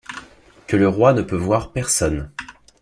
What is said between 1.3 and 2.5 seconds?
voir personne!